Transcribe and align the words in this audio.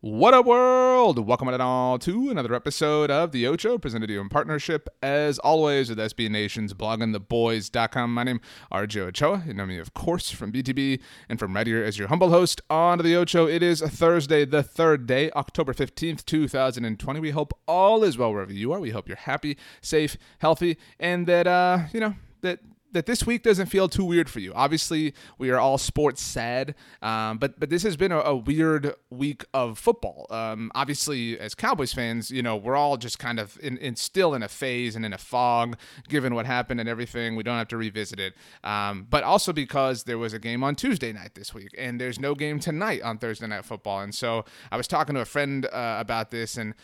What 0.00 0.32
up, 0.32 0.46
world? 0.46 1.26
Welcome 1.26 1.48
all 1.48 1.98
to 1.98 2.30
another 2.30 2.54
episode 2.54 3.10
of 3.10 3.32
The 3.32 3.48
Ocho, 3.48 3.78
presented 3.78 4.06
to 4.06 4.12
you 4.12 4.20
in 4.20 4.28
partnership, 4.28 4.88
as 5.02 5.40
always, 5.40 5.88
with 5.88 5.98
SB 5.98 6.30
Nation's 6.30 6.72
bloggingtheboys.com. 6.72 8.14
My 8.14 8.22
name 8.22 8.36
is 8.36 8.42
RJ 8.70 9.00
Ochoa. 9.08 9.42
You 9.44 9.54
know 9.54 9.66
me, 9.66 9.78
of 9.78 9.94
course, 9.94 10.30
from 10.30 10.52
BTB 10.52 11.00
and 11.28 11.40
from 11.40 11.56
right 11.56 11.66
here 11.66 11.82
as 11.82 11.98
your 11.98 12.06
humble 12.06 12.30
host 12.30 12.60
on 12.70 12.98
The 12.98 13.16
Ocho. 13.16 13.48
It 13.48 13.60
is 13.60 13.80
Thursday, 13.80 14.44
the 14.44 14.62
third 14.62 15.08
day, 15.08 15.32
October 15.32 15.72
15th, 15.72 16.24
2020. 16.24 17.18
We 17.18 17.30
hope 17.30 17.52
all 17.66 18.04
is 18.04 18.16
well 18.16 18.32
wherever 18.32 18.52
you 18.52 18.70
are. 18.72 18.78
We 18.78 18.90
hope 18.90 19.08
you're 19.08 19.16
happy, 19.16 19.56
safe, 19.80 20.16
healthy, 20.38 20.78
and 21.00 21.26
that, 21.26 21.48
uh, 21.48 21.86
you 21.92 21.98
know, 21.98 22.14
that 22.42 22.60
that 22.92 23.06
this 23.06 23.26
week 23.26 23.42
doesn't 23.42 23.66
feel 23.66 23.88
too 23.88 24.04
weird 24.04 24.28
for 24.28 24.40
you. 24.40 24.52
Obviously, 24.54 25.14
we 25.38 25.50
are 25.50 25.58
all 25.58 25.78
sports 25.78 26.22
sad, 26.22 26.74
um, 27.02 27.38
but 27.38 27.58
but 27.58 27.70
this 27.70 27.82
has 27.82 27.96
been 27.96 28.12
a, 28.12 28.18
a 28.18 28.36
weird 28.36 28.94
week 29.10 29.44
of 29.52 29.78
football. 29.78 30.26
Um, 30.30 30.70
obviously, 30.74 31.38
as 31.38 31.54
Cowboys 31.54 31.92
fans, 31.92 32.30
you 32.30 32.42
know 32.42 32.56
we're 32.56 32.76
all 32.76 32.96
just 32.96 33.18
kind 33.18 33.38
of 33.38 33.58
in, 33.62 33.76
in, 33.78 33.96
still 33.96 34.34
in 34.34 34.42
a 34.42 34.48
phase 34.48 34.96
and 34.96 35.04
in 35.04 35.12
a 35.12 35.18
fog, 35.18 35.76
given 36.08 36.34
what 36.34 36.46
happened 36.46 36.80
and 36.80 36.88
everything. 36.88 37.36
We 37.36 37.42
don't 37.42 37.58
have 37.58 37.68
to 37.68 37.76
revisit 37.76 38.20
it, 38.20 38.34
um, 38.64 39.06
but 39.08 39.24
also 39.24 39.52
because 39.52 40.04
there 40.04 40.18
was 40.18 40.32
a 40.32 40.38
game 40.38 40.64
on 40.64 40.74
Tuesday 40.74 41.12
night 41.12 41.34
this 41.34 41.54
week, 41.54 41.74
and 41.76 42.00
there's 42.00 42.18
no 42.18 42.34
game 42.34 42.60
tonight 42.60 43.02
on 43.02 43.18
Thursday 43.18 43.46
night 43.46 43.64
football. 43.64 44.00
And 44.00 44.14
so 44.14 44.44
I 44.70 44.76
was 44.76 44.88
talking 44.88 45.14
to 45.14 45.20
a 45.20 45.26
friend 45.26 45.66
uh, 45.66 45.96
about 45.98 46.30
this, 46.30 46.56
and 46.56 46.74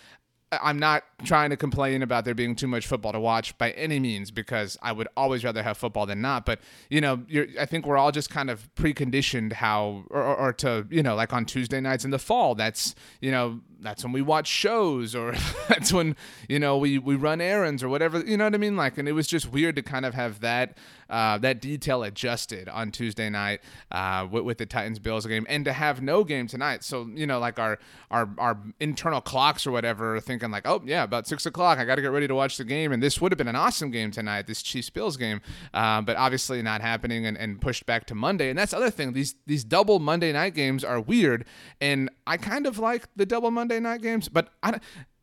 I'm 0.63 0.79
not 0.79 1.05
trying 1.25 1.51
to 1.51 1.57
complain 1.57 2.03
about 2.03 2.25
there 2.25 2.35
being 2.35 2.55
too 2.55 2.67
much 2.67 2.87
football 2.87 3.13
to 3.13 3.21
watch 3.21 3.57
by 3.59 3.71
any 3.73 3.99
means 3.99 4.31
because 4.31 4.77
I 4.83 4.93
would 4.93 5.09
always 5.17 5.45
rather 5.45 5.63
have 5.63 5.77
football 5.77 6.07
than 6.07 6.21
not. 6.21 6.47
But 6.47 6.61
you 6.91 7.01
know, 7.01 7.25
I 7.59 7.67
think 7.67 7.87
we're 7.87 7.97
all 7.97 8.13
just 8.13 8.31
kind 8.31 8.51
of 8.51 8.69
preconditioned 8.75 9.53
how, 9.55 10.05
or, 10.11 10.23
or, 10.23 10.53
to 10.55 10.87
you 10.91 11.03
know, 11.03 11.15
like 11.15 11.33
on 11.33 11.45
Tuesday 11.45 11.81
nights 11.81 12.05
in 12.05 12.11
the 12.11 12.19
fall, 12.19 12.55
that's 12.55 12.95
you 13.21 13.31
know 13.31 13.61
that's 13.81 14.03
when 14.03 14.13
we 14.13 14.23
watch 14.23 14.47
shows 14.47 15.15
or 15.15 15.35
that's 15.69 15.93
when 15.93 16.17
you 16.49 16.59
know 16.59 16.79
we 16.79 16.99
we 16.99 17.15
run 17.15 17.41
errands 17.41 17.83
or 17.83 17.89
whatever 17.89 18.21
you 18.21 18.37
know 18.37 18.45
what 18.45 18.55
i 18.55 18.59
mean? 18.59 18.77
Like 18.77 18.99
and 18.99 19.09
it 19.09 19.13
was 19.13 19.27
just 19.27 19.53
weird 19.53 19.77
to 19.77 19.83
kind 19.83 20.07
of 20.07 20.15
have 20.15 20.41
that 20.41 20.77
uh, 21.11 21.39
that 21.39 21.61
detail 21.61 22.03
adjusted 22.03 22.69
on 22.69 22.91
tuesday 22.91 23.29
night 23.29 23.61
uh, 23.93 24.27
with, 24.31 24.45
with, 24.45 24.59
the 24.59 24.67
titans 24.67 24.99
bills 24.99 25.27
game 25.27 25.45
and 25.49 25.65
to 25.65 25.73
have 25.73 26.01
no 26.01 26.25
game 26.25 26.47
tonight. 26.47 26.83
So 26.83 27.09
you 27.13 27.27
know 27.27 27.39
like 27.39 27.59
our 27.59 27.79
our 28.11 28.29
our 28.39 28.59
internal 28.81 29.21
clocks 29.21 29.67
or 29.67 29.73
whatever 29.73 30.19
thinking 30.21 30.51
like 30.51 30.67
oh 30.67 30.83
yeah 30.85 31.03
about 31.03 31.27
six 31.27 31.45
o'clock 31.45 31.79
i 31.79 31.85
got 31.85 31.97
to 31.97 32.03
get 32.03 32.11
ready 32.11 32.27
to 32.29 32.35
watch 32.35 32.57
the 32.57 32.65
game. 32.65 32.93
And 32.93 33.03
this 33.03 33.21
would 33.21 33.33
have 33.33 33.39
been 33.39 33.49
an 33.49 33.57
awesome 33.57 33.91
game 33.91 34.11
tonight 34.11 34.47
this 34.47 34.63
chiefs 34.63 34.91
bills 34.91 35.17
game 35.17 35.41
uh, 35.73 36.01
but 36.01 36.17
obviously 36.17 36.63
not 36.63 36.81
happening 36.81 37.27
and, 37.27 37.37
and 37.37 37.61
pushed 37.61 37.87
back 37.87 38.07
to 38.07 38.15
monday. 38.15 38.49
And 38.49 38.59
that's 38.59 38.71
the 38.71 38.79
other 38.79 38.91
thing 38.91 39.13
these 39.13 39.35
these 39.47 39.65
double 39.65 39.99
monday 39.99 40.33
night 40.33 40.55
games 40.55 40.85
are 40.85 41.01
weird. 41.01 41.45
And 41.81 42.11
i 42.27 42.37
kind 42.37 42.67
of 42.67 42.79
like 42.79 43.09
the 43.15 43.27
double 43.27 43.51
monday 43.51 43.64
Monday 43.65 43.81
night 43.81 44.03
games, 44.03 44.29
but 44.29 44.51
I, 44.63 44.79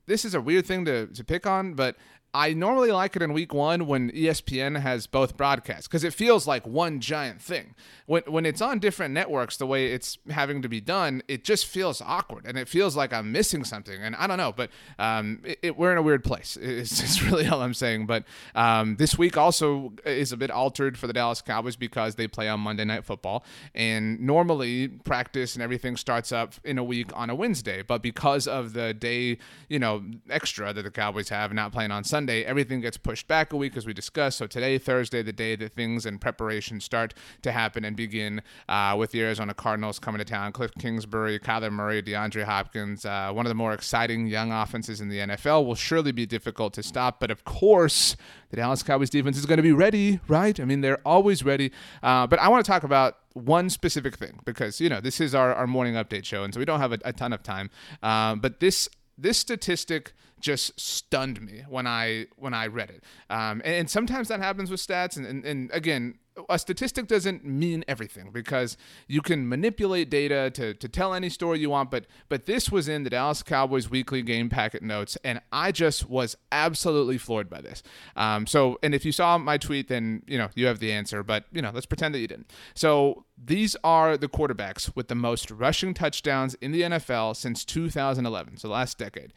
this 0.07 0.25
is 0.25 0.33
a 0.33 0.41
weird 0.41 0.65
thing 0.65 0.83
to, 0.85 1.05
to 1.05 1.23
pick 1.23 1.45
on, 1.45 1.75
but 1.75 1.95
I 2.33 2.53
normally 2.53 2.91
like 2.91 3.17
it 3.17 3.21
in 3.21 3.33
week 3.33 3.53
one 3.53 3.87
when 3.87 4.09
ESPN 4.11 4.79
has 4.79 5.05
both 5.05 5.35
broadcasts 5.35 5.87
because 5.87 6.05
it 6.05 6.13
feels 6.13 6.47
like 6.47 6.65
one 6.65 7.01
giant 7.01 7.41
thing. 7.41 7.75
When, 8.05 8.23
when 8.23 8.45
it's 8.45 8.61
on 8.61 8.79
different 8.79 9.13
networks, 9.13 9.57
the 9.57 9.65
way 9.65 9.91
it's 9.91 10.17
having 10.29 10.61
to 10.61 10.69
be 10.69 10.79
done, 10.79 11.23
it 11.27 11.43
just 11.43 11.65
feels 11.65 12.01
awkward 12.01 12.45
and 12.45 12.57
it 12.57 12.69
feels 12.69 12.95
like 12.95 13.11
I'm 13.11 13.33
missing 13.33 13.65
something. 13.65 14.01
And 14.01 14.15
I 14.15 14.27
don't 14.27 14.37
know, 14.37 14.53
but 14.53 14.69
um, 14.97 15.41
it, 15.43 15.59
it, 15.61 15.77
we're 15.77 15.91
in 15.91 15.97
a 15.97 16.01
weird 16.01 16.23
place. 16.23 16.57
It's, 16.81 17.03
it's 17.03 17.21
really 17.21 17.47
all 17.47 17.61
I'm 17.61 17.73
saying. 17.73 18.05
But 18.07 18.23
um, 18.55 18.95
this 18.95 19.17
week 19.17 19.35
also 19.35 19.93
is 20.05 20.31
a 20.31 20.37
bit 20.37 20.49
altered 20.49 20.97
for 20.97 21.05
the 21.05 21.13
Dallas 21.13 21.41
Cowboys 21.41 21.75
because 21.75 22.15
they 22.15 22.27
play 22.27 22.47
on 22.47 22.61
Monday 22.61 22.85
Night 22.85 23.03
Football. 23.03 23.43
And 23.75 24.19
normally 24.21 24.87
practice 24.87 25.53
and 25.53 25.61
everything 25.61 25.97
starts 25.97 26.31
up 26.31 26.53
in 26.63 26.77
a 26.77 26.83
week 26.83 27.11
on 27.13 27.29
a 27.29 27.35
Wednesday. 27.35 27.81
But 27.81 28.01
because 28.01 28.47
of 28.47 28.71
the 28.73 28.93
day, 28.93 29.37
you 29.67 29.79
know, 29.79 30.03
extra 30.29 30.71
that 30.71 30.83
the 30.83 30.91
Cowboys 30.91 31.29
have 31.29 31.51
not 31.51 31.73
playing 31.73 31.91
on 31.91 32.03
Sunday, 32.05 32.20
Sunday, 32.21 32.43
everything 32.43 32.81
gets 32.81 32.97
pushed 32.97 33.27
back 33.27 33.51
a 33.51 33.57
week 33.57 33.75
as 33.75 33.87
we 33.87 33.93
discussed. 33.93 34.37
So 34.37 34.45
today, 34.45 34.77
Thursday, 34.77 35.23
the 35.23 35.33
day 35.33 35.55
that 35.55 35.73
things 35.73 36.05
and 36.05 36.21
preparation 36.21 36.79
start 36.79 37.15
to 37.41 37.51
happen 37.51 37.83
and 37.83 37.95
begin 37.95 38.43
uh, 38.69 38.95
with 38.95 39.09
the 39.09 39.21
Arizona 39.23 39.55
Cardinals 39.55 39.97
coming 39.97 40.19
to 40.19 40.23
town. 40.23 40.51
Cliff 40.51 40.69
Kingsbury, 40.77 41.39
Kyler 41.39 41.71
Murray, 41.71 42.03
DeAndre 42.03 42.43
Hopkins, 42.43 43.05
uh, 43.05 43.31
one 43.33 43.47
of 43.47 43.49
the 43.49 43.55
more 43.55 43.73
exciting 43.73 44.27
young 44.27 44.51
offenses 44.51 45.01
in 45.01 45.09
the 45.09 45.17
NFL, 45.17 45.65
will 45.65 45.73
surely 45.73 46.11
be 46.11 46.27
difficult 46.27 46.75
to 46.75 46.83
stop. 46.83 47.19
But 47.19 47.31
of 47.31 47.43
course, 47.43 48.15
the 48.51 48.57
Dallas 48.57 48.83
Cowboys 48.83 49.09
defense 49.09 49.35
is 49.35 49.47
going 49.47 49.57
to 49.57 49.63
be 49.63 49.71
ready, 49.71 50.19
right? 50.27 50.59
I 50.59 50.65
mean, 50.65 50.81
they're 50.81 51.01
always 51.03 51.43
ready. 51.43 51.71
Uh, 52.03 52.27
but 52.27 52.37
I 52.37 52.49
want 52.49 52.63
to 52.63 52.71
talk 52.71 52.83
about 52.83 53.17
one 53.33 53.67
specific 53.71 54.15
thing 54.15 54.39
because 54.45 54.79
you 54.79 54.89
know 54.89 55.01
this 55.01 55.19
is 55.19 55.33
our, 55.33 55.55
our 55.55 55.65
morning 55.65 55.95
update 55.95 56.25
show 56.25 56.43
and 56.43 56.53
so 56.53 56.59
we 56.59 56.65
don't 56.65 56.81
have 56.81 56.91
a, 56.91 56.99
a 57.05 57.13
ton 57.13 57.31
of 57.31 57.41
time 57.41 57.69
um, 58.03 58.41
but 58.41 58.59
this 58.59 58.89
this 59.17 59.37
statistic 59.37 60.11
just 60.41 60.79
stunned 60.79 61.41
me 61.41 61.63
when 61.69 61.87
I 61.87 62.27
when 62.35 62.53
I 62.53 62.67
read 62.67 62.89
it. 62.89 63.03
Um, 63.29 63.61
and, 63.63 63.75
and, 63.75 63.89
sometimes 63.89 64.27
that 64.27 64.39
happens 64.39 64.69
with 64.71 64.79
stats. 64.79 65.17
And, 65.17 65.25
and, 65.25 65.45
and, 65.45 65.71
again, 65.71 66.15
a 66.49 66.57
statistic 66.57 67.07
doesn't 67.07 67.45
mean 67.45 67.83
everything 67.87 68.31
because 68.31 68.77
you 69.07 69.21
can 69.21 69.47
manipulate 69.47 70.09
data 70.09 70.49
to, 70.51 70.73
to 70.73 70.87
tell 70.87 71.13
any 71.13 71.29
story 71.29 71.59
you 71.59 71.69
want. 71.69 71.91
But 71.91 72.05
but 72.29 72.45
this 72.45 72.71
was 72.71 72.87
in 72.87 73.03
the 73.03 73.09
Dallas 73.09 73.43
Cowboys 73.43 73.89
weekly 73.89 74.21
game 74.21 74.49
packet 74.49 74.81
notes, 74.81 75.17
and 75.23 75.41
I 75.51 75.71
just 75.71 76.09
was 76.09 76.37
absolutely 76.51 77.17
floored 77.17 77.49
by 77.49 77.61
this. 77.61 77.83
Um, 78.15 78.47
so 78.47 78.79
and 78.81 78.95
if 78.95 79.05
you 79.05 79.11
saw 79.11 79.37
my 79.37 79.57
tweet, 79.57 79.87
then 79.87 80.23
you 80.27 80.37
know 80.37 80.49
you 80.55 80.67
have 80.67 80.79
the 80.79 80.91
answer. 80.91 81.23
But 81.23 81.45
you 81.51 81.61
know 81.61 81.71
let's 81.73 81.85
pretend 81.85 82.15
that 82.15 82.19
you 82.19 82.27
didn't. 82.27 82.51
So 82.73 83.25
these 83.43 83.75
are 83.83 84.17
the 84.17 84.29
quarterbacks 84.29 84.95
with 84.95 85.07
the 85.07 85.15
most 85.15 85.51
rushing 85.51 85.93
touchdowns 85.93 86.53
in 86.55 86.71
the 86.71 86.81
NFL 86.81 87.35
since 87.35 87.65
2011, 87.65 88.57
so 88.57 88.69
last 88.69 88.97
decade. 88.97 89.33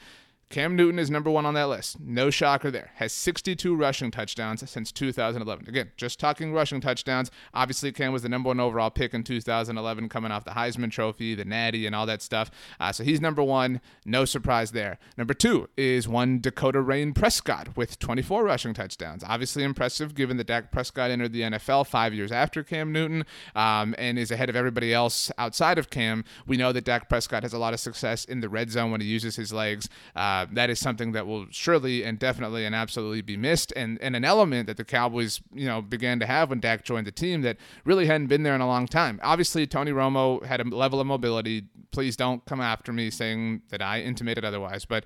Cam 0.54 0.76
Newton 0.76 1.00
is 1.00 1.10
number 1.10 1.30
one 1.30 1.44
on 1.46 1.54
that 1.54 1.68
list. 1.68 1.98
No 1.98 2.30
shocker 2.30 2.70
there. 2.70 2.92
Has 2.94 3.12
62 3.12 3.74
rushing 3.74 4.12
touchdowns 4.12 4.70
since 4.70 4.92
2011. 4.92 5.68
Again, 5.68 5.90
just 5.96 6.20
talking 6.20 6.52
rushing 6.52 6.80
touchdowns. 6.80 7.32
Obviously, 7.52 7.90
Cam 7.90 8.12
was 8.12 8.22
the 8.22 8.28
number 8.28 8.46
one 8.46 8.60
overall 8.60 8.88
pick 8.88 9.14
in 9.14 9.24
2011, 9.24 10.08
coming 10.08 10.30
off 10.30 10.44
the 10.44 10.52
Heisman 10.52 10.92
Trophy, 10.92 11.34
the 11.34 11.44
Natty, 11.44 11.86
and 11.86 11.96
all 11.96 12.06
that 12.06 12.22
stuff. 12.22 12.52
Uh, 12.78 12.92
so 12.92 13.02
he's 13.02 13.20
number 13.20 13.42
one. 13.42 13.80
No 14.06 14.24
surprise 14.24 14.70
there. 14.70 15.00
Number 15.16 15.34
two 15.34 15.68
is 15.76 16.06
one 16.06 16.40
Dakota 16.40 16.80
Rayne 16.80 17.14
Prescott 17.14 17.76
with 17.76 17.98
24 17.98 18.44
rushing 18.44 18.74
touchdowns. 18.74 19.24
Obviously 19.26 19.64
impressive, 19.64 20.14
given 20.14 20.36
that 20.36 20.46
Dak 20.46 20.70
Prescott 20.70 21.10
entered 21.10 21.32
the 21.32 21.40
NFL 21.40 21.84
five 21.88 22.14
years 22.14 22.30
after 22.30 22.62
Cam 22.62 22.92
Newton 22.92 23.24
um, 23.56 23.92
and 23.98 24.20
is 24.20 24.30
ahead 24.30 24.50
of 24.50 24.54
everybody 24.54 24.94
else 24.94 25.32
outside 25.36 25.78
of 25.78 25.90
Cam. 25.90 26.22
We 26.46 26.56
know 26.56 26.70
that 26.70 26.84
Dak 26.84 27.08
Prescott 27.08 27.42
has 27.42 27.52
a 27.52 27.58
lot 27.58 27.74
of 27.74 27.80
success 27.80 28.24
in 28.24 28.38
the 28.38 28.48
red 28.48 28.70
zone 28.70 28.92
when 28.92 29.00
he 29.00 29.08
uses 29.08 29.34
his 29.34 29.52
legs. 29.52 29.88
Uh, 30.14 30.43
uh, 30.44 30.54
that 30.54 30.70
is 30.70 30.78
something 30.78 31.12
that 31.12 31.26
will 31.26 31.46
surely 31.50 32.04
and 32.04 32.18
definitely 32.18 32.64
and 32.64 32.74
absolutely 32.74 33.22
be 33.22 33.36
missed, 33.36 33.72
and, 33.76 34.00
and 34.00 34.16
an 34.16 34.24
element 34.24 34.66
that 34.66 34.76
the 34.76 34.84
Cowboys, 34.84 35.40
you 35.52 35.66
know, 35.66 35.82
began 35.82 36.18
to 36.20 36.26
have 36.26 36.50
when 36.50 36.60
Dak 36.60 36.84
joined 36.84 37.06
the 37.06 37.12
team 37.12 37.42
that 37.42 37.56
really 37.84 38.06
hadn't 38.06 38.28
been 38.28 38.42
there 38.42 38.54
in 38.54 38.60
a 38.60 38.66
long 38.66 38.86
time. 38.86 39.20
Obviously, 39.22 39.66
Tony 39.66 39.90
Romo 39.90 40.44
had 40.44 40.60
a 40.60 40.64
level 40.64 41.00
of 41.00 41.06
mobility. 41.06 41.64
Please 41.90 42.16
don't 42.16 42.44
come 42.44 42.60
after 42.60 42.92
me 42.92 43.10
saying 43.10 43.62
that 43.70 43.82
I 43.82 44.00
intimated 44.00 44.44
otherwise, 44.44 44.84
but 44.84 45.04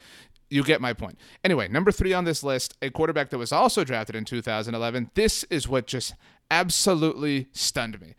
you 0.51 0.65
get 0.65 0.81
my 0.81 0.93
point. 0.93 1.19
Anyway, 1.45 1.69
number 1.69 1.93
three 1.93 2.13
on 2.13 2.25
this 2.25 2.43
list, 2.43 2.77
a 2.81 2.91
quarterback 2.91 3.31
that 3.31 3.39
was 3.39 3.53
also 3.53 3.85
drafted 3.85 4.17
in 4.17 4.25
2011. 4.25 5.11
This 5.15 5.45
is 5.45 5.69
what 5.69 5.87
just 5.87 6.15
absolutely 6.51 7.49
stunned 7.53 8.01
me. 8.01 8.15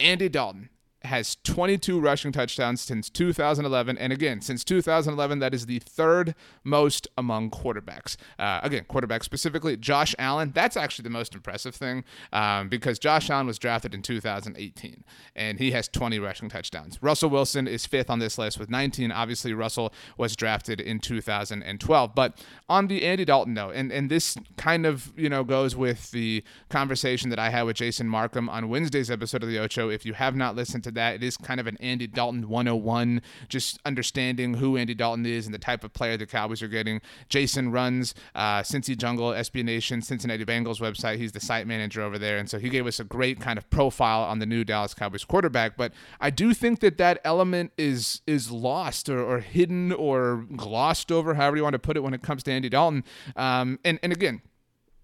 Andy 0.00 0.28
Dalton 0.28 0.70
has 1.02 1.36
22 1.44 2.00
rushing 2.00 2.32
touchdowns 2.32 2.80
since 2.80 3.08
2011. 3.08 3.96
And 3.98 4.12
again, 4.12 4.40
since 4.40 4.64
2011, 4.64 5.38
that 5.38 5.54
is 5.54 5.66
the 5.66 5.78
third 5.78 6.34
most 6.64 7.06
among 7.16 7.50
quarterbacks. 7.50 8.16
Uh, 8.38 8.60
again, 8.62 8.84
quarterbacks 8.88 9.24
specifically, 9.24 9.76
Josh 9.76 10.14
Allen. 10.18 10.52
That's 10.54 10.76
actually 10.76 11.04
the 11.04 11.10
most 11.10 11.34
impressive 11.34 11.74
thing 11.74 12.04
um, 12.32 12.68
because 12.68 12.98
Josh 12.98 13.30
Allen 13.30 13.46
was 13.46 13.58
drafted 13.58 13.94
in 13.94 14.02
2018 14.02 15.04
and 15.36 15.58
he 15.58 15.70
has 15.70 15.88
20 15.88 16.18
rushing 16.18 16.48
touchdowns. 16.48 17.00
Russell 17.00 17.30
Wilson 17.30 17.68
is 17.68 17.86
fifth 17.86 18.10
on 18.10 18.18
this 18.18 18.36
list 18.36 18.58
with 18.58 18.68
19. 18.68 19.12
Obviously, 19.12 19.54
Russell 19.54 19.92
was 20.16 20.34
drafted 20.34 20.80
in 20.80 20.98
2012. 20.98 22.14
But 22.14 22.44
on 22.68 22.88
the 22.88 23.04
Andy 23.04 23.24
Dalton 23.24 23.54
note, 23.54 23.74
and, 23.74 23.92
and 23.92 24.10
this 24.10 24.36
kind 24.56 24.84
of, 24.84 25.12
you 25.16 25.28
know, 25.28 25.44
goes 25.44 25.76
with 25.76 26.10
the 26.10 26.42
conversation 26.68 27.30
that 27.30 27.38
I 27.38 27.50
had 27.50 27.62
with 27.62 27.76
Jason 27.76 28.08
Marcum 28.08 28.48
on 28.48 28.68
Wednesday's 28.68 29.10
episode 29.10 29.42
of 29.44 29.48
the 29.48 29.58
Ocho. 29.58 29.90
If 29.90 30.04
you 30.04 30.14
have 30.14 30.34
not 30.34 30.56
listened 30.56 30.84
to 30.84 30.87
that, 30.92 31.16
it 31.16 31.22
is 31.22 31.36
kind 31.36 31.60
of 31.60 31.66
an 31.66 31.76
Andy 31.80 32.06
Dalton 32.06 32.48
101, 32.48 33.22
just 33.48 33.78
understanding 33.84 34.54
who 34.54 34.76
Andy 34.76 34.94
Dalton 34.94 35.26
is 35.26 35.46
and 35.46 35.54
the 35.54 35.58
type 35.58 35.84
of 35.84 35.92
player 35.92 36.16
the 36.16 36.26
Cowboys 36.26 36.62
are 36.62 36.68
getting. 36.68 37.00
Jason 37.28 37.70
runs 37.70 38.14
uh, 38.34 38.60
Cincy 38.60 38.96
Jungle, 38.96 39.30
SB 39.30 39.64
Nation, 39.64 40.02
Cincinnati 40.02 40.44
Bengals 40.44 40.80
website. 40.80 41.18
He's 41.18 41.32
the 41.32 41.40
site 41.40 41.66
manager 41.66 42.02
over 42.02 42.18
there. 42.18 42.38
And 42.38 42.48
so 42.48 42.58
he 42.58 42.68
gave 42.68 42.86
us 42.86 43.00
a 43.00 43.04
great 43.04 43.40
kind 43.40 43.58
of 43.58 43.68
profile 43.70 44.22
on 44.22 44.38
the 44.38 44.46
new 44.46 44.64
Dallas 44.64 44.94
Cowboys 44.94 45.24
quarterback. 45.24 45.76
But 45.76 45.92
I 46.20 46.30
do 46.30 46.54
think 46.54 46.80
that 46.80 46.98
that 46.98 47.20
element 47.24 47.72
is 47.76 48.22
is 48.26 48.50
lost 48.50 49.08
or, 49.08 49.20
or 49.20 49.40
hidden 49.40 49.92
or 49.92 50.46
glossed 50.56 51.10
over, 51.12 51.34
however 51.34 51.56
you 51.56 51.62
want 51.62 51.74
to 51.74 51.78
put 51.78 51.96
it, 51.96 52.00
when 52.00 52.14
it 52.14 52.22
comes 52.22 52.42
to 52.44 52.52
Andy 52.52 52.68
Dalton. 52.68 53.04
Um, 53.36 53.78
and, 53.84 53.98
and 54.02 54.12
again, 54.12 54.42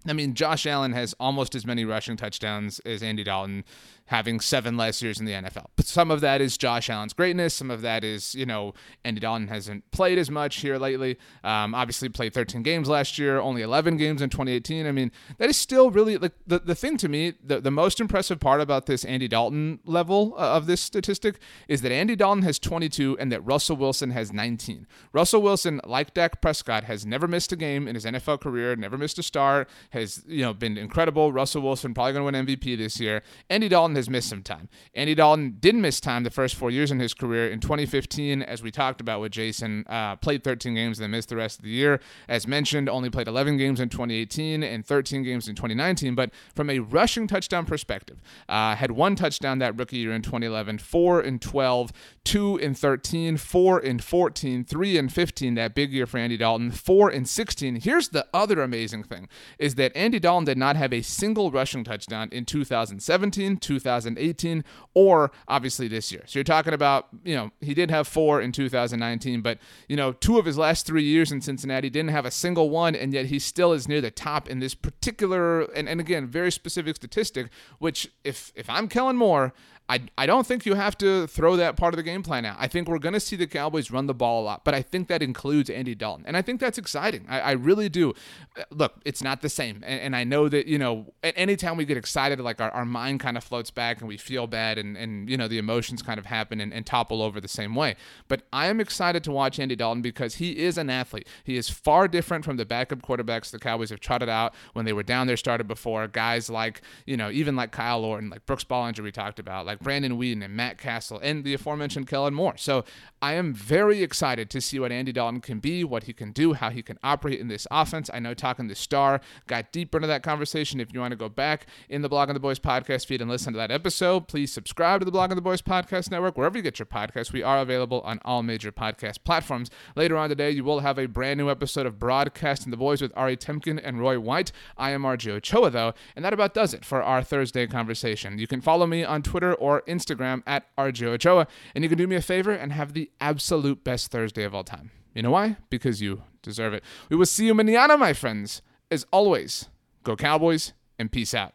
I 0.06 0.12
mean, 0.12 0.34
Josh 0.34 0.66
Allen 0.66 0.92
has 0.92 1.14
almost 1.18 1.54
as 1.54 1.66
many 1.66 1.84
rushing 1.84 2.16
touchdowns 2.16 2.78
as 2.80 3.02
Andy 3.02 3.24
Dalton 3.24 3.64
having 4.08 4.38
seven 4.38 4.76
less 4.76 5.00
years 5.00 5.18
in 5.18 5.24
the 5.24 5.32
NFL. 5.32 5.66
But 5.76 5.86
some 5.86 6.10
of 6.10 6.20
that 6.20 6.42
is 6.42 6.58
Josh 6.58 6.90
Allen's 6.90 7.14
greatness. 7.14 7.54
Some 7.54 7.70
of 7.70 7.80
that 7.82 8.04
is, 8.04 8.34
you 8.34 8.44
know, 8.44 8.74
Andy 9.02 9.20
Dalton 9.20 9.48
hasn't 9.48 9.90
played 9.92 10.18
as 10.18 10.30
much 10.30 10.56
here 10.56 10.76
lately. 10.76 11.16
Um, 11.42 11.74
obviously, 11.74 12.10
played 12.10 12.34
13 12.34 12.62
games 12.62 12.88
last 12.88 13.18
year, 13.18 13.38
only 13.38 13.62
11 13.62 13.96
games 13.96 14.20
in 14.20 14.28
2018. 14.28 14.86
I 14.86 14.92
mean, 14.92 15.10
that 15.38 15.48
is 15.48 15.56
still 15.56 15.90
really 15.90 16.18
like 16.18 16.32
the, 16.46 16.58
the 16.58 16.74
thing 16.74 16.98
to 16.98 17.08
me, 17.08 17.34
the, 17.42 17.60
the 17.60 17.70
most 17.70 17.98
impressive 17.98 18.40
part 18.40 18.60
about 18.60 18.84
this 18.86 19.04
Andy 19.04 19.28
Dalton 19.28 19.80
level 19.84 20.34
uh, 20.36 20.56
of 20.56 20.66
this 20.66 20.82
statistic 20.82 21.38
is 21.66 21.80
that 21.80 21.90
Andy 21.90 22.14
Dalton 22.14 22.42
has 22.42 22.58
22 22.58 23.16
and 23.18 23.32
that 23.32 23.40
Russell 23.40 23.76
Wilson 23.76 24.10
has 24.10 24.32
19. 24.32 24.86
Russell 25.12 25.40
Wilson, 25.40 25.80
like 25.84 26.12
Dak 26.12 26.42
Prescott, 26.42 26.84
has 26.84 27.06
never 27.06 27.26
missed 27.26 27.52
a 27.52 27.56
game 27.56 27.88
in 27.88 27.94
his 27.94 28.04
NFL 28.04 28.40
career, 28.40 28.76
never 28.76 28.98
missed 28.98 29.18
a 29.18 29.22
start, 29.22 29.68
has, 29.94 30.22
you 30.26 30.42
know, 30.42 30.52
been 30.52 30.76
incredible. 30.76 31.32
Russell 31.32 31.62
Wilson 31.62 31.94
probably 31.94 32.12
going 32.12 32.32
to 32.32 32.38
win 32.38 32.46
MVP 32.46 32.76
this 32.76 33.00
year. 33.00 33.22
Andy 33.48 33.68
Dalton 33.68 33.96
has 33.96 34.10
missed 34.10 34.28
some 34.28 34.42
time. 34.42 34.68
Andy 34.94 35.14
Dalton 35.14 35.56
didn't 35.58 35.80
miss 35.80 36.00
time 36.00 36.22
the 36.22 36.30
first 36.30 36.54
four 36.54 36.70
years 36.70 36.90
in 36.90 37.00
his 37.00 37.14
career. 37.14 37.48
In 37.48 37.60
2015, 37.60 38.42
as 38.42 38.62
we 38.62 38.70
talked 38.70 39.00
about 39.00 39.20
with 39.20 39.32
Jason, 39.32 39.84
uh, 39.88 40.16
played 40.16 40.44
13 40.44 40.74
games 40.74 40.98
and 40.98 41.04
then 41.04 41.10
missed 41.10 41.30
the 41.30 41.36
rest 41.36 41.58
of 41.58 41.64
the 41.64 41.70
year. 41.70 42.00
As 42.28 42.46
mentioned, 42.46 42.88
only 42.88 43.10
played 43.10 43.28
11 43.28 43.56
games 43.56 43.80
in 43.80 43.88
2018 43.88 44.62
and 44.62 44.84
13 44.84 45.22
games 45.22 45.48
in 45.48 45.54
2019. 45.54 46.14
But 46.14 46.30
from 46.54 46.68
a 46.70 46.80
rushing 46.80 47.26
touchdown 47.26 47.64
perspective, 47.64 48.20
uh, 48.48 48.76
had 48.76 48.90
one 48.90 49.16
touchdown 49.16 49.58
that 49.60 49.78
rookie 49.78 49.98
year 49.98 50.12
in 50.12 50.22
2011, 50.22 50.78
four 50.78 51.22
in 51.22 51.38
12, 51.38 51.92
two 52.24 52.56
in 52.58 52.74
13, 52.74 53.36
four 53.36 53.80
in 53.80 53.98
14, 53.98 54.64
three 54.64 54.98
in 54.98 55.08
15, 55.08 55.54
that 55.54 55.74
big 55.74 55.92
year 55.92 56.06
for 56.06 56.18
Andy 56.18 56.36
Dalton, 56.36 56.70
four 56.70 57.10
in 57.10 57.24
16. 57.24 57.76
Here's 57.76 58.08
the 58.08 58.26
other 58.34 58.60
amazing 58.60 59.04
thing 59.04 59.28
is 59.58 59.76
that 59.76 59.83
Andy 59.94 60.18
Dalton 60.18 60.44
did 60.44 60.58
not 60.58 60.76
have 60.76 60.92
a 60.92 61.02
single 61.02 61.50
rushing 61.50 61.84
touchdown 61.84 62.28
in 62.32 62.44
2017, 62.44 63.56
2018, 63.56 64.64
or 64.94 65.30
obviously 65.48 65.88
this 65.88 66.12
year. 66.12 66.22
So 66.26 66.38
you're 66.38 66.44
talking 66.44 66.72
about, 66.72 67.08
you 67.24 67.34
know, 67.34 67.50
he 67.60 67.74
did 67.74 67.90
have 67.90 68.06
four 68.06 68.40
in 68.40 68.52
2019, 68.52 69.42
but, 69.42 69.58
you 69.88 69.96
know, 69.96 70.12
two 70.12 70.38
of 70.38 70.44
his 70.44 70.58
last 70.58 70.86
three 70.86 71.04
years 71.04 71.32
in 71.32 71.40
Cincinnati 71.40 71.90
didn't 71.90 72.10
have 72.10 72.26
a 72.26 72.30
single 72.30 72.70
one, 72.70 72.94
and 72.94 73.12
yet 73.12 73.26
he 73.26 73.38
still 73.38 73.72
is 73.72 73.88
near 73.88 74.00
the 74.00 74.10
top 74.10 74.48
in 74.48 74.60
this 74.60 74.74
particular, 74.74 75.62
and, 75.62 75.88
and 75.88 76.00
again, 76.00 76.26
very 76.26 76.52
specific 76.52 76.96
statistic, 76.96 77.48
which 77.78 78.10
if, 78.22 78.52
if 78.54 78.68
I'm 78.70 78.88
Kellen 78.88 79.16
Moore, 79.16 79.52
I, 79.86 80.00
I 80.16 80.24
don't 80.24 80.46
think 80.46 80.64
you 80.64 80.74
have 80.74 80.96
to 80.98 81.26
throw 81.26 81.56
that 81.56 81.76
part 81.76 81.92
of 81.92 81.96
the 81.96 82.02
game 82.02 82.22
plan 82.22 82.46
out. 82.46 82.56
I 82.58 82.68
think 82.68 82.88
we're 82.88 82.98
going 82.98 83.12
to 83.12 83.20
see 83.20 83.36
the 83.36 83.46
Cowboys 83.46 83.90
run 83.90 84.06
the 84.06 84.14
ball 84.14 84.42
a 84.42 84.44
lot, 84.44 84.64
but 84.64 84.72
I 84.72 84.80
think 84.80 85.08
that 85.08 85.22
includes 85.22 85.68
Andy 85.68 85.94
Dalton. 85.94 86.24
And 86.26 86.38
I 86.38 86.42
think 86.42 86.58
that's 86.58 86.78
exciting. 86.78 87.26
I, 87.28 87.40
I 87.40 87.52
really 87.52 87.90
do. 87.90 88.14
Uh, 88.58 88.62
look, 88.70 88.94
it's 89.04 89.22
not 89.22 89.42
the 89.42 89.50
same. 89.50 89.82
And, 89.84 90.00
and, 90.00 90.16
I 90.16 90.24
know 90.24 90.48
that, 90.48 90.66
you 90.66 90.78
know, 90.78 91.12
anytime 91.22 91.76
we 91.76 91.84
get 91.84 91.98
excited, 91.98 92.40
like 92.40 92.62
our, 92.62 92.70
our 92.70 92.86
mind 92.86 93.20
kind 93.20 93.36
of 93.36 93.44
floats 93.44 93.70
back 93.70 93.98
and 93.98 94.08
we 94.08 94.16
feel 94.16 94.46
bad 94.46 94.78
and, 94.78 94.96
and 94.96 95.28
you 95.28 95.36
know, 95.36 95.48
the 95.48 95.58
emotions 95.58 96.00
kind 96.02 96.18
of 96.18 96.26
happen 96.26 96.60
and, 96.60 96.72
and 96.72 96.86
topple 96.86 97.20
over 97.20 97.38
the 97.38 97.48
same 97.48 97.74
way. 97.74 97.96
But 98.26 98.42
I 98.52 98.66
am 98.66 98.80
excited 98.80 99.22
to 99.24 99.32
watch 99.32 99.58
Andy 99.58 99.76
Dalton 99.76 100.00
because 100.00 100.36
he 100.36 100.58
is 100.58 100.78
an 100.78 100.88
athlete. 100.88 101.28
He 101.44 101.58
is 101.58 101.68
far 101.68 102.08
different 102.08 102.44
from 102.46 102.56
the 102.56 102.64
backup 102.64 103.02
quarterbacks 103.02 103.50
the 103.50 103.58
Cowboys 103.58 103.90
have 103.90 104.00
trotted 104.00 104.30
out 104.30 104.54
when 104.72 104.86
they 104.86 104.94
were 104.94 105.02
down 105.02 105.26
there 105.26 105.36
started 105.36 105.68
before. 105.68 106.08
Guys 106.08 106.48
like, 106.48 106.80
you 107.04 107.18
know, 107.18 107.30
even 107.30 107.54
like 107.54 107.70
Kyle 107.70 108.02
Orton, 108.02 108.30
like 108.30 108.46
Brooks 108.46 108.64
Bollinger 108.64 109.02
we 109.02 109.12
talked 109.12 109.38
about, 109.38 109.66
like 109.66 109.73
like 109.74 109.82
Brandon 109.82 110.18
Weeden 110.18 110.44
and 110.44 110.54
Matt 110.54 110.78
Cassel 110.78 111.18
and 111.22 111.44
the 111.44 111.54
aforementioned 111.54 112.06
Kellen 112.06 112.34
Moore. 112.34 112.56
So 112.56 112.84
I 113.20 113.34
am 113.34 113.52
very 113.54 114.02
excited 114.02 114.50
to 114.50 114.60
see 114.60 114.78
what 114.78 114.92
Andy 114.92 115.12
Dalton 115.12 115.40
can 115.40 115.58
be, 115.58 115.82
what 115.82 116.04
he 116.04 116.12
can 116.12 116.30
do, 116.30 116.52
how 116.52 116.70
he 116.70 116.82
can 116.82 116.98
operate 117.02 117.40
in 117.40 117.48
this 117.48 117.66
offense. 117.70 118.10
I 118.12 118.18
know 118.20 118.34
talking 118.34 118.68
the 118.68 118.74
star 118.74 119.20
got 119.46 119.72
deeper 119.72 119.98
into 119.98 120.08
that 120.08 120.22
conversation. 120.22 120.80
If 120.80 120.92
you 120.92 121.00
want 121.00 121.12
to 121.12 121.16
go 121.16 121.28
back 121.28 121.66
in 121.88 122.02
the 122.02 122.08
Blogging 122.10 122.34
the 122.34 122.40
Boys 122.40 122.58
podcast 122.58 123.06
feed 123.06 123.20
and 123.20 123.30
listen 123.30 123.52
to 123.52 123.56
that 123.56 123.70
episode, 123.70 124.28
please 124.28 124.52
subscribe 124.52 125.00
to 125.00 125.04
the 125.04 125.12
Blogging 125.12 125.34
the 125.34 125.40
Boys 125.40 125.62
podcast 125.62 126.10
network 126.10 126.36
wherever 126.36 126.56
you 126.56 126.62
get 126.62 126.78
your 126.78 126.86
podcasts. 126.86 127.32
We 127.32 127.42
are 127.42 127.58
available 127.58 128.00
on 128.02 128.20
all 128.24 128.42
major 128.42 128.70
podcast 128.70 129.24
platforms. 129.24 129.70
Later 129.96 130.16
on 130.16 130.28
today, 130.28 130.50
you 130.50 130.62
will 130.62 130.80
have 130.80 130.98
a 130.98 131.06
brand 131.06 131.38
new 131.38 131.50
episode 131.50 131.86
of 131.86 131.98
Broadcasting 131.98 132.70
the 132.70 132.76
Boys 132.76 133.02
with 133.02 133.12
Ari 133.16 133.36
Temkin 133.36 133.80
and 133.82 134.00
Roy 134.00 134.20
White. 134.20 134.52
I 134.76 134.90
am 134.90 135.02
RJ 135.02 135.32
Ochoa 135.32 135.70
though, 135.70 135.94
and 136.14 136.24
that 136.24 136.32
about 136.32 136.54
does 136.54 136.74
it 136.74 136.84
for 136.84 137.02
our 137.02 137.22
Thursday 137.22 137.66
conversation. 137.66 138.38
You 138.38 138.46
can 138.46 138.60
follow 138.60 138.86
me 138.86 139.02
on 139.02 139.22
Twitter 139.22 139.54
or 139.64 139.80
Instagram 139.88 140.42
at 140.46 140.66
RJ. 140.76 141.46
And 141.74 141.82
you 141.82 141.88
can 141.88 141.96
do 141.96 142.06
me 142.06 142.16
a 142.16 142.20
favor 142.20 142.52
and 142.52 142.70
have 142.70 142.92
the 142.92 143.10
absolute 143.18 143.82
best 143.82 144.10
Thursday 144.10 144.44
of 144.44 144.54
all 144.54 144.62
time. 144.62 144.90
You 145.14 145.22
know 145.22 145.30
why? 145.30 145.56
Because 145.70 146.02
you 146.02 146.22
deserve 146.42 146.74
it. 146.74 146.84
We 147.08 147.16
will 147.16 147.24
see 147.24 147.46
you 147.46 147.54
manana, 147.54 147.96
my 147.96 148.12
friends. 148.12 148.60
As 148.90 149.06
always, 149.10 149.70
go 150.02 150.16
Cowboys 150.16 150.74
and 150.98 151.10
peace 151.10 151.32
out. 151.32 151.54